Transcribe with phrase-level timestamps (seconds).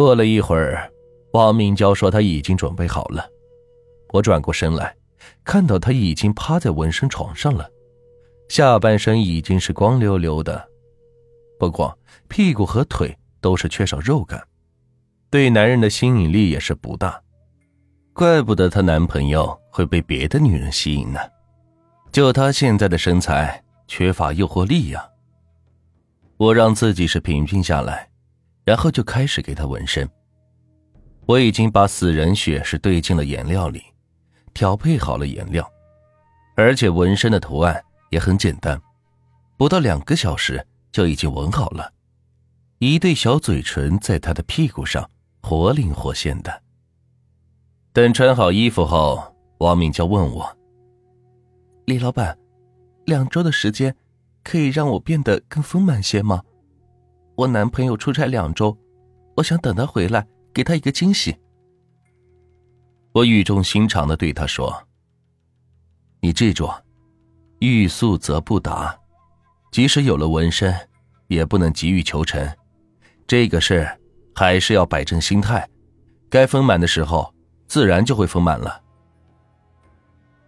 [0.00, 0.90] 过了一会儿，
[1.34, 3.28] 王明娇说他已经准备好了。
[4.14, 4.96] 我转过身来，
[5.44, 7.70] 看到他已经趴在纹身床上了，
[8.48, 10.66] 下半身已经是光溜溜的，
[11.58, 14.42] 不过屁股和腿都是缺少肉感，
[15.28, 17.20] 对男人的吸引力也是不大。
[18.14, 21.20] 怪不得她男朋友会被别的女人吸引呢，
[22.10, 25.06] 就她现在的身材，缺乏诱惑力呀。
[26.38, 28.08] 我让自己是平静下来，
[28.70, 30.08] 然后就开始给她纹身。
[31.26, 33.82] 我已经把死人血是兑进了颜料里。
[34.54, 35.68] 调配好了颜料，
[36.54, 38.80] 而且纹身的图案也很简单，
[39.56, 41.92] 不到两个小时就已经纹好了。
[42.78, 45.10] 一对小嘴唇在他的屁股上
[45.42, 46.62] 活灵活现的。
[47.92, 50.56] 等穿好衣服后，王敏娇问我
[51.86, 52.38] ：“李老板，
[53.06, 53.96] 两周的时间
[54.44, 56.42] 可以让我变得更丰满些吗？
[57.40, 58.76] 我男朋友出差两周，
[59.34, 61.34] 我想等他回来给他一个惊喜。”
[63.12, 64.86] 我语重心长的对他说
[66.20, 66.68] ：“你记住，
[67.60, 68.94] 欲速则不达，
[69.72, 70.74] 即使有了纹身，
[71.28, 72.46] 也不能急于求成。
[73.26, 73.88] 这个事
[74.34, 75.66] 还是要摆正心态，
[76.28, 77.32] 该丰满的时候，
[77.66, 78.82] 自然就会丰满了。”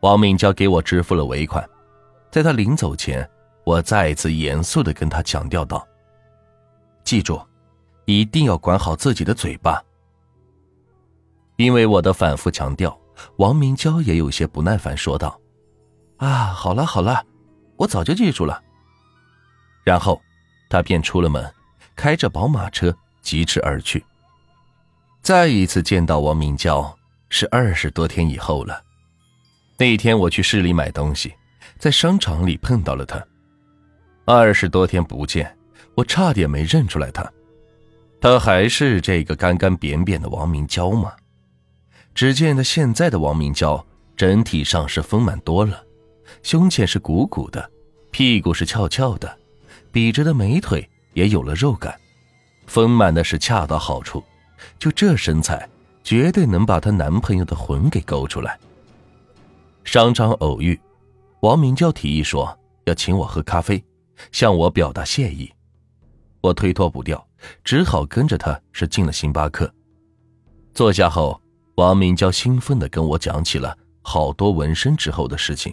[0.00, 1.66] 王敏娇给我支付了尾款，
[2.30, 3.26] 在他临走前，
[3.64, 5.82] 我再一次严肃的跟他强调道
[7.04, 7.40] ：“记住，
[8.04, 9.82] 一定要管好自己的嘴巴。”
[11.56, 12.98] 因为我的反复强调，
[13.36, 15.38] 王明娇也有些不耐烦，说道
[16.16, 17.24] ：“啊，好了好了，
[17.76, 18.62] 我早就记住了。”
[19.84, 20.20] 然后，
[20.70, 21.52] 他便出了门，
[21.94, 24.04] 开着宝马车疾驰而去。
[25.20, 28.82] 再一次见到王明娇是二十多天以后了。
[29.78, 31.32] 那天我去市里买东西，
[31.78, 33.24] 在商场里碰到了她。
[34.24, 35.56] 二十多天不见，
[35.94, 37.30] 我差点没认出来他，
[38.20, 41.12] 他还是这个干干扁扁的王明娇吗？
[42.14, 43.84] 只见他现在的王明娇
[44.16, 45.82] 整体上是丰满多了，
[46.42, 47.70] 胸前是鼓鼓的，
[48.10, 49.38] 屁股是翘翘的，
[49.90, 51.98] 笔直的美腿也有了肉感，
[52.66, 54.22] 丰满的是恰到好处。
[54.78, 55.68] 就这身材，
[56.04, 58.58] 绝对能把她男朋友的魂给勾出来。
[59.84, 60.78] 商场偶遇，
[61.40, 63.82] 王明娇提议说要请我喝咖啡，
[64.30, 65.52] 向我表达谢意。
[66.42, 67.26] 我推脱不掉，
[67.64, 69.72] 只好跟着他是进了星巴克。
[70.74, 71.40] 坐下后。
[71.76, 75.72] 王明娇兴奋地跟我讲起了好多纹身之后的事情。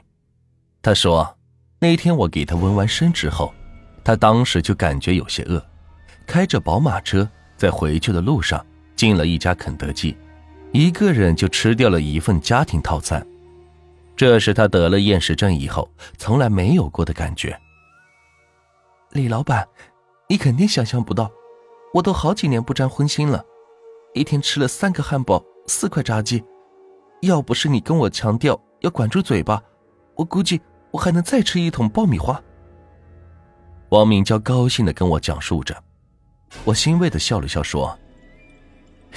[0.81, 1.37] 他说，
[1.77, 3.53] 那天我给他纹完身之后，
[4.01, 5.61] 他当时就感觉有些饿，
[6.25, 8.65] 开着宝马车在回去的路上
[8.95, 10.15] 进了一家肯德基，
[10.71, 13.23] 一个人就吃掉了一份家庭套餐。
[14.15, 15.87] 这是他得了厌食症以后
[16.17, 17.59] 从来没有过的感觉。
[19.11, 19.67] 李老板，
[20.29, 21.29] 你肯定想象不到，
[21.93, 23.43] 我都好几年不沾荤腥了，
[24.13, 25.43] 一天吃了三个汉堡。
[25.67, 26.43] 四块炸鸡，
[27.21, 29.61] 要不是你跟我强调要管住嘴巴，
[30.15, 30.59] 我估计
[30.89, 32.41] 我还能再吃一桶爆米花。
[33.89, 35.77] 王明娇高兴的跟我讲述着，
[36.65, 37.95] 我欣慰的笑了笑说：“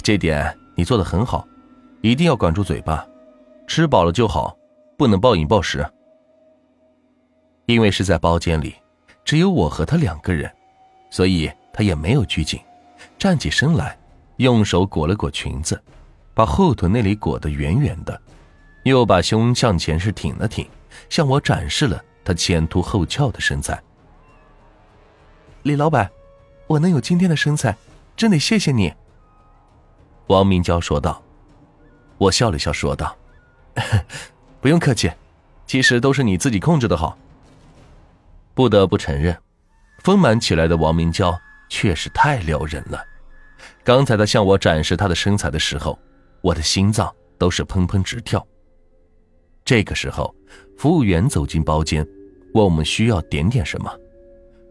[0.03, 1.49] 这点你做的很好，
[2.03, 3.07] 一定要管住嘴巴，
[3.67, 4.55] 吃饱了就好，
[4.99, 5.83] 不能暴饮暴食。”
[7.65, 8.75] 因为是在包间里，
[9.25, 10.55] 只有我和他两个人，
[11.13, 12.59] 所以他也没有拘谨，
[13.19, 13.99] 站起身来，
[14.39, 15.81] 用手裹了裹裙子。
[16.33, 18.19] 把后臀那里裹得圆圆的，
[18.85, 20.67] 又把胸向前是挺了挺，
[21.11, 23.79] 向我展示了他前凸后翘的身材。
[25.65, 26.11] 李老板，
[26.67, 27.77] 我能有今天的身材，
[28.17, 28.95] 真得谢谢你。”
[30.29, 31.23] 王明娇说道。
[32.17, 33.15] 我笑了笑说道
[34.63, 35.13] ：“不用客气，
[35.67, 37.19] 其实都是你自己控制的好。”
[38.55, 39.37] 不得不承认，
[40.05, 43.03] 丰满起来的王明娇确实太撩人了。
[43.85, 45.99] 刚才她向我展示她的身材的时候。
[46.43, 47.09] 我的心脏
[47.39, 48.45] 都是砰砰直跳。
[49.65, 50.35] 这个时候，
[50.77, 52.05] 服务员走进包间，
[52.53, 53.89] 问我们需要点点什么。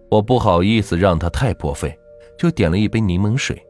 [0.10, 1.98] 我不好意思让他太破费，
[2.38, 3.66] 就点了一杯柠檬水。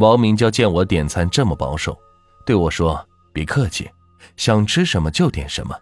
[0.00, 1.98] 王明娇见我点餐这么保守，
[2.44, 3.02] 对我说
[3.32, 3.90] ：“别客气，
[4.36, 5.74] 想吃什么就点什么。”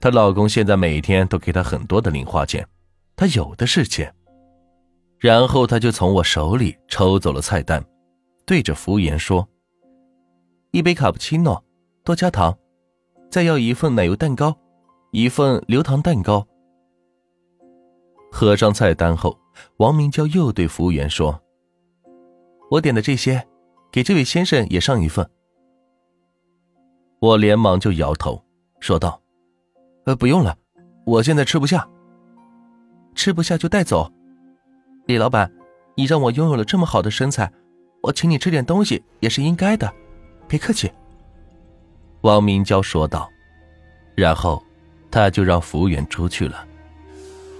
[0.00, 2.66] 她老公现在每天都给她很多的零花钱，
[3.18, 4.14] 他有的是钱。
[5.18, 7.84] 然后他就从我手里抽走了菜单，
[8.46, 9.46] 对着服务员说。
[10.70, 11.62] 一杯卡布奇诺，
[12.04, 12.56] 多加糖，
[13.28, 14.56] 再要一份奶油蛋糕，
[15.10, 16.46] 一份流糖蛋糕。
[18.30, 19.36] 合上菜单后，
[19.78, 21.42] 王明娇又对服务员说
[22.70, 23.44] ：“我点的这些，
[23.90, 25.28] 给这位先生也上一份。”
[27.20, 28.40] 我连忙就摇头，
[28.78, 29.20] 说道
[30.06, 30.56] ：“呃，不用了，
[31.04, 31.88] 我现在吃不下。
[33.14, 34.10] 吃不下就带走。
[35.06, 35.50] 李老板，
[35.94, 37.50] 你让我拥有了这么好的身材，
[38.02, 39.92] 我请你吃点东西也是应该的，
[40.46, 40.90] 别客气。”
[42.22, 43.28] 王明娇说道，
[44.14, 44.62] 然后
[45.10, 46.66] 他就让服务员出去了。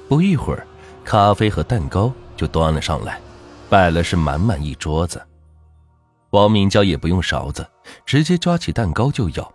[0.09, 0.67] 不一会儿，
[1.05, 3.21] 咖啡和蛋糕就端了上来，
[3.69, 5.23] 摆了是满满一桌子。
[6.31, 7.67] 王明娇也不用勺子，
[8.05, 9.53] 直接抓起蛋糕就咬，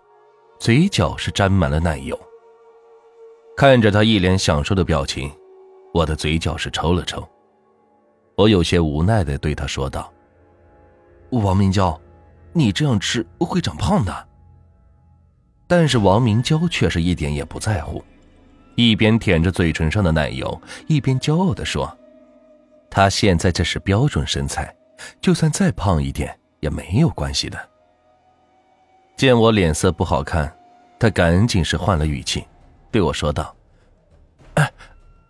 [0.58, 2.18] 嘴角是沾满了奶油。
[3.56, 5.30] 看着他一脸享受的表情，
[5.94, 7.26] 我的嘴角是抽了抽。
[8.36, 10.12] 我有些无奈的对他说道
[11.30, 11.98] ：“王明娇，
[12.52, 14.28] 你这样吃会长胖的。”
[15.68, 18.02] 但是王明娇却是一点也不在乎，
[18.74, 21.96] 一边舔着嘴唇上的奶油，一边骄傲的说
[22.90, 24.74] ：“她现在这是标准身材，
[25.20, 27.56] 就算再胖一点也没有关系的。”
[29.16, 30.52] 见我脸色不好看，
[30.98, 32.44] 他赶紧是换了语气。
[32.90, 33.53] 对我说道：“，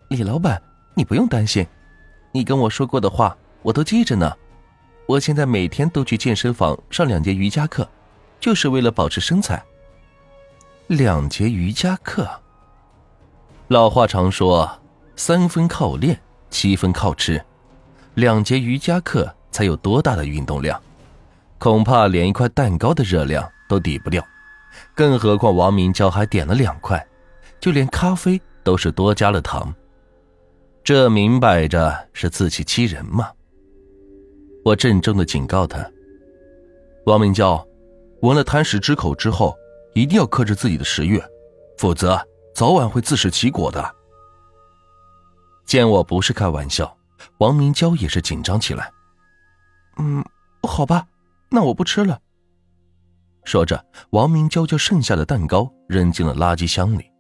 [0.08, 0.60] 李老板，
[0.94, 1.66] 你不用担心，
[2.32, 4.32] 你跟我说过的话我都记着呢。
[5.06, 7.88] 我现在每天都去健身房上两节瑜伽课，
[8.40, 9.62] 就是为了保持身材。
[10.86, 12.28] 两节瑜伽课。
[13.68, 14.70] 老话常说，
[15.16, 16.20] 三分靠练，
[16.50, 17.42] 七分靠吃。
[18.14, 20.80] 两节瑜伽课才有多大的运动量？
[21.58, 24.22] 恐怕连一块蛋糕的热量都抵不掉，
[24.94, 27.04] 更何况王明娇还点了两块。”
[27.60, 29.74] 就连咖啡都是多加了糖，
[30.84, 33.32] 这明摆着是自欺欺人嘛！
[34.62, 35.90] 我郑重的警告他
[37.06, 37.66] ：“王明娇，
[38.20, 39.56] 闻了贪食之口之后，
[39.94, 41.18] 一定要克制自己的食欲，
[41.78, 42.20] 否则
[42.54, 43.94] 早晚会自食其果的。”
[45.64, 46.94] 见我不是开玩笑，
[47.38, 48.92] 王明娇也是紧张起来。
[49.96, 50.22] “嗯，
[50.68, 51.06] 好吧，
[51.50, 52.20] 那我不吃了。”
[53.44, 57.10] 说着，王明娇将剩下的蛋糕扔进了垃圾箱里。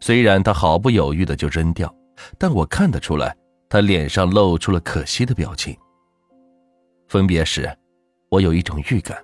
[0.00, 1.94] 虽然他毫不犹豫的就扔掉，
[2.38, 3.36] 但我看得出来，
[3.68, 5.76] 他脸上露出了可惜的表情。
[7.08, 7.68] 分别时，
[8.28, 9.18] 我有一种预感，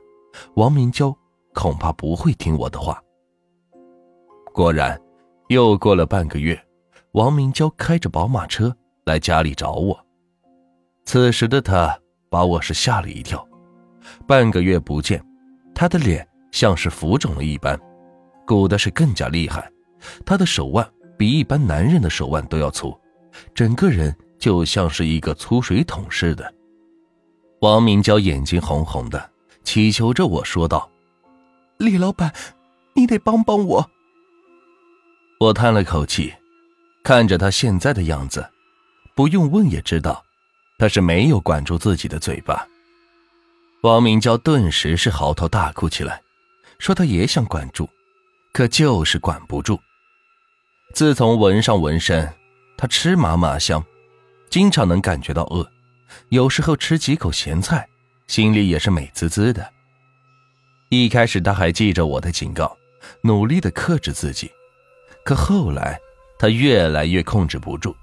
[0.55, 1.17] 王明娇
[1.55, 3.01] 恐怕不会听我的话。
[4.53, 5.01] 果然，
[5.49, 6.61] 又过了半个月，
[7.13, 9.99] 王明娇开着宝马车来家里找我。
[11.05, 11.97] 此时的他
[12.29, 13.47] 把我是吓了一跳，
[14.27, 15.25] 半个月不见，
[15.75, 17.79] 他的脸像是浮肿了一般，
[18.47, 19.71] 鼓的是更加厉害。
[20.25, 20.85] 他的手腕
[21.17, 22.97] 比一般男人的手腕都要粗，
[23.55, 26.53] 整个人就像是一个粗水桶似的。
[27.61, 29.31] 王明娇眼睛红红的，
[29.65, 30.91] 祈求着我说道
[31.79, 32.33] ：“李老板，
[32.95, 33.91] 你得帮帮我。”
[35.41, 36.33] 我叹了口气，
[37.03, 38.47] 看着他现在的样子，
[39.15, 40.23] 不用问也知道，
[40.79, 42.67] 他是没有管住自己的嘴巴。
[43.83, 46.23] 王明娇顿时是嚎啕大哭起来，
[46.79, 47.89] 说他也想管住，
[48.53, 49.79] 可就是管不住。
[50.93, 52.33] 自从纹上纹身，
[52.77, 53.85] 他吃嘛嘛香，
[54.49, 55.69] 经常能感觉到饿，
[56.31, 57.87] 有时候吃几口咸菜，
[58.27, 59.69] 心里也是美滋滋的。
[60.89, 62.75] 一开始他还记着我的警告，
[63.21, 64.51] 努力的克制自己，
[65.23, 65.99] 可后来
[66.39, 67.95] 他越来越控制不住，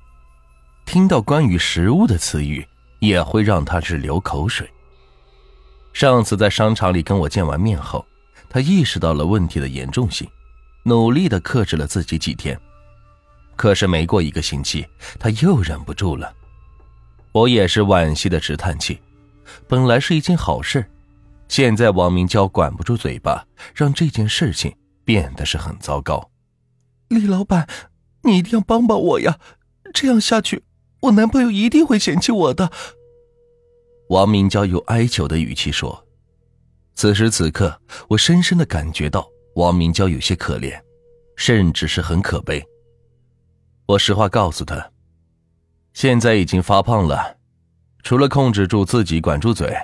[0.85, 2.67] 听到关于食物的词语
[2.99, 4.69] 也会让他是流口水。
[5.93, 8.05] 上次在商场里跟我见完面后，
[8.49, 10.29] 他意识到了问题的严重性，
[10.83, 12.59] 努力的克制了自己几天。
[13.55, 14.85] 可是没过一个星期，
[15.19, 16.33] 他又忍不住了。
[17.31, 18.99] 我也是惋惜的直叹气。
[19.67, 20.85] 本来是一件好事，
[21.47, 23.45] 现在王明娇管不住嘴巴，
[23.75, 26.29] 让这件事情变得是很糟糕。
[27.09, 27.67] 李老板，
[28.23, 29.39] 你一定要帮帮我呀！
[29.93, 30.63] 这样下去，
[31.01, 32.71] 我男朋友一定会嫌弃我的。
[34.09, 36.05] 王明娇用哀求的语气说。
[36.95, 40.79] 此时此刻，我深深的感觉到王明娇有些可怜，
[41.35, 42.63] 甚至是很可悲。
[43.85, 44.91] 我实话告诉他，
[45.93, 47.37] 现在已经发胖了，
[48.01, 49.75] 除了控制住自己、管住嘴，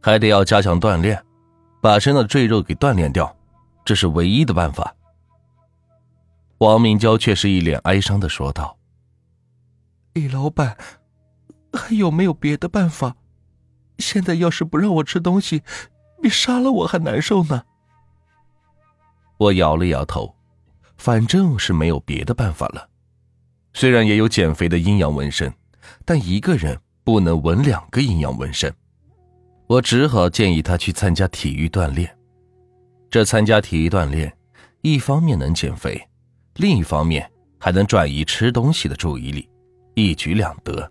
[0.00, 1.20] 还得要加强锻炼，
[1.80, 3.36] 把身上的赘肉给锻炼掉，
[3.84, 4.94] 这是唯一的办法。
[6.58, 8.76] 王明娇却是一脸哀伤的说道
[10.14, 10.76] ：“李老板，
[11.72, 13.16] 还有没有别的办法？
[13.98, 15.62] 现在要是不让我吃东西，
[16.22, 17.64] 比杀了我还难受呢。”
[19.38, 20.36] 我摇了摇头，
[20.98, 22.89] 反正是没有别的办法了。
[23.72, 25.52] 虽然也有减肥的阴阳纹身，
[26.04, 28.72] 但一个人不能纹两个阴阳纹身。
[29.66, 32.16] 我只好建议他去参加体育锻炼。
[33.08, 34.36] 这参加体育锻炼，
[34.82, 36.00] 一方面能减肥，
[36.56, 39.48] 另一方面还能转移吃东西的注意力，
[39.94, 40.90] 一举两得。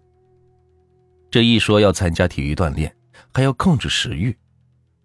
[1.30, 2.96] 这一说要参加体育锻炼，
[3.34, 4.36] 还要控制食欲，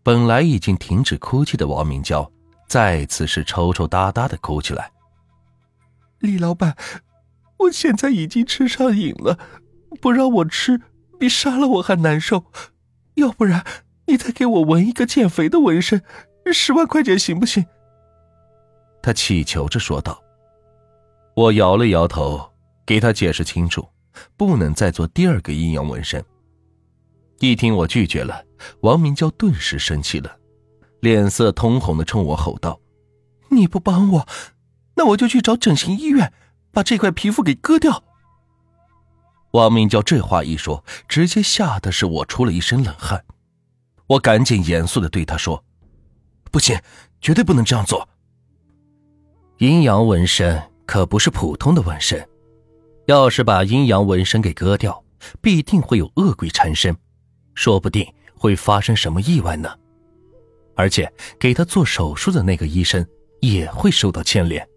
[0.02, 2.30] 本来已经停止哭泣的王明娇，
[2.68, 4.90] 再次是抽抽搭搭的哭起来。
[6.20, 6.76] 李老板。
[7.58, 9.38] 我现在已经吃上瘾了，
[10.00, 10.80] 不让我吃，
[11.18, 12.44] 比杀了我还难受。
[13.14, 13.64] 要不然
[14.06, 16.02] 你再给我纹一个减肥的纹身，
[16.52, 17.64] 十万块钱行不行？
[19.02, 20.20] 他乞求着说道。
[21.36, 22.52] 我摇了摇头，
[22.86, 23.88] 给他解释清楚，
[24.36, 26.24] 不能再做第二个阴阳纹身。
[27.40, 28.44] 一听我拒绝了，
[28.80, 30.36] 王明娇顿时生气了，
[31.00, 32.80] 脸色通红的冲我吼道
[33.50, 34.28] ：“你不帮我，
[34.94, 36.32] 那我就去找整形医院，
[36.74, 38.04] 把这块皮肤给割掉。”
[39.52, 43.24] 王明娇这话一说，直接吓得是我出了一身冷汗。
[44.08, 45.64] 我赶紧严肃的对他说
[46.50, 46.78] ：“不行，
[47.20, 48.06] 绝对不能这样做。
[49.58, 52.28] 阴阳纹身可不是普通的纹身，
[53.06, 55.02] 要是把阴阳纹身给割掉，
[55.40, 56.94] 必定会有恶鬼缠身。”
[57.54, 58.04] 说不定
[58.36, 59.72] 会发生什么意外呢，
[60.74, 63.06] 而且给他做手术的那个医生
[63.40, 64.68] 也会受到牵连。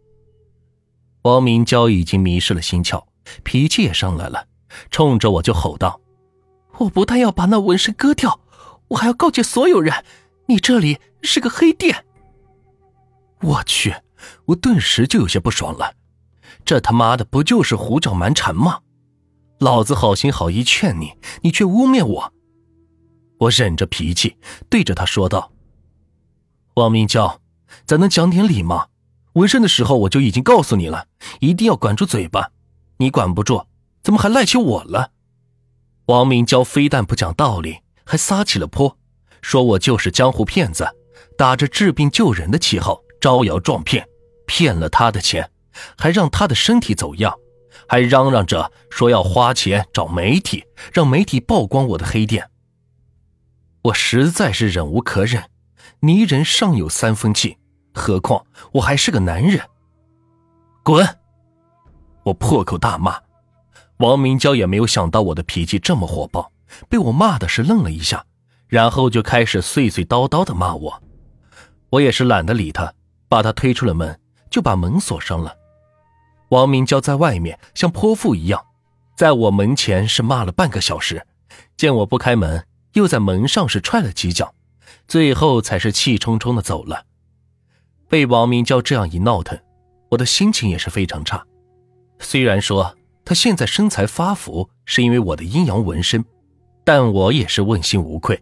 [1.28, 3.04] 王明娇已经迷失了心窍，
[3.44, 4.48] 脾气也上来了，
[4.90, 6.00] 冲着我就吼道
[6.80, 8.40] ：“我不但要把那纹身割掉，
[8.88, 9.94] 我还要告诫所有人，
[10.48, 12.06] 你这里是个黑店！”
[13.44, 13.94] 我去，
[14.46, 15.96] 我顿时就有些不爽了，
[16.64, 18.80] 这他妈的不就是胡搅蛮缠吗？
[19.60, 22.34] 老子好心好意劝你，你却污蔑我。
[23.40, 24.38] 我忍着脾气，
[24.70, 25.52] 对着他说道
[26.76, 27.42] ：“王明娇，
[27.86, 28.88] 咱能讲点理吗？
[29.38, 31.06] 纹身的时候我就已经告诉你了，
[31.42, 32.50] 一定要管住嘴巴。
[32.98, 33.68] 你管不住，
[34.02, 35.12] 怎么还赖起我了？”
[36.08, 38.98] 王明娇非但不讲道理，还撒起了泼，
[39.44, 40.88] 说我就是江湖骗子，
[41.38, 44.08] 打着治病救人的旗号招摇撞骗，
[44.48, 45.52] 骗了他的钱，
[46.00, 47.38] 还让他的身体走样，
[47.88, 52.50] 还嚷嚷着说要花钱找媒体，让媒体曝光我的黑店。
[53.84, 55.52] 我实在是忍无可忍，
[56.00, 57.58] 泥人尚有三分气，
[57.98, 59.62] 何况我还是个男人。
[60.84, 61.06] 滚！
[62.24, 63.20] 我破口大骂。
[63.98, 66.52] 王明娇也没有想到我的脾气这么火爆，
[66.88, 68.24] 被我骂的是愣了一下，
[68.68, 71.04] 然后就开始碎碎叨叨的骂我。
[71.90, 72.94] 我也是懒得理他，
[73.28, 74.20] 把他推出了门，
[74.52, 75.58] 就把门锁上了。
[76.50, 78.64] 王明娇在外面像泼妇一样，
[79.16, 81.26] 在我门前是骂了半个小时，
[81.76, 82.66] 见我不开门。
[82.94, 84.56] 又在门上是踹了几脚，
[85.08, 87.06] 最后才是气冲冲的走了。
[88.10, 89.60] 被王明娇这样一闹腾，
[90.10, 91.44] 我的心情也是非常差。
[92.20, 92.96] 虽然说
[93.26, 96.24] 她现在身材发福是因为我的阴阳纹身，
[96.84, 98.42] 但我也是问心无愧，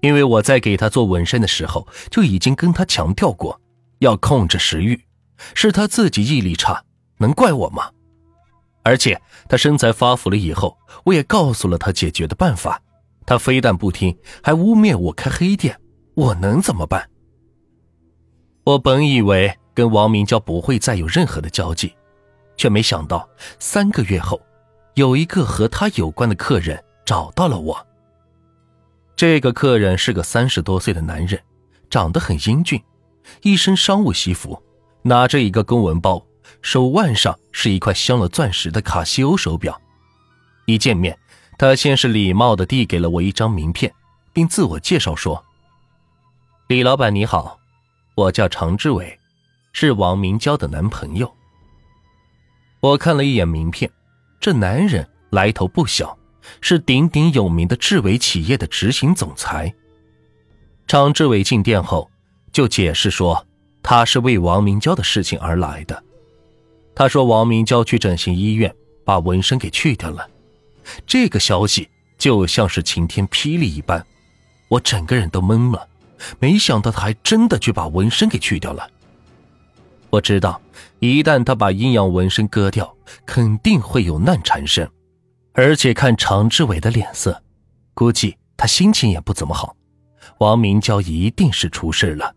[0.00, 3.60] 因为我在给她做纹身的时候就已经跟她强调过，
[3.98, 5.00] 要控制食欲，
[5.54, 6.82] 是她自己毅力差，
[7.18, 7.90] 能怪我吗？
[8.84, 12.80] 而且她身材发福了以后，我也告诉了她解决的办法。
[13.26, 15.80] 他非但不听，还污蔑我开黑店，
[16.14, 17.08] 我能怎么办？
[18.64, 21.94] 我本以为跟王明娇不会再有任何的交集，
[22.56, 23.28] 却没想到
[23.58, 24.40] 三个月后，
[24.94, 27.86] 有一个和他有关的客人找到了我。
[29.14, 31.40] 这个客人是个三十多岁的男人，
[31.88, 32.82] 长得很英俊，
[33.42, 34.62] 一身商务西服，
[35.02, 36.24] 拿着一个公文包，
[36.62, 39.80] 手腕上是一块镶了钻石的卡西欧手表。
[40.66, 41.18] 一见面。
[41.56, 43.94] 他先是礼貌的递给了我一张名片，
[44.32, 45.44] 并自我介绍说
[46.66, 47.60] ：“李老板你好，
[48.14, 49.18] 我叫常志伟，
[49.72, 51.32] 是王明娇的男朋友。”
[52.80, 53.90] 我看了一眼名片，
[54.38, 56.16] 这男人来头不小，
[56.60, 59.74] 是鼎鼎有名的志伟企业的执行总裁。
[60.86, 62.10] 常志伟进店后
[62.52, 63.46] 就解释说，
[63.82, 66.04] 他是为王明娇的事情而来的。
[66.94, 70.28] 他说王明娇去整形医院把纹身给去掉了。
[71.06, 74.04] 这个消息就像是晴天霹雳一般，
[74.68, 75.88] 我整个人都懵了。
[76.38, 78.88] 没想到他还真的去把纹身给去掉了。
[80.10, 80.60] 我知道，
[81.00, 84.88] 一旦他把阴阳纹身割掉，肯定会有难缠身。
[85.52, 87.42] 而且看常志伟的脸色，
[87.94, 89.76] 估计他心情也不怎么好。
[90.38, 92.34] 王明娇一定是出事了。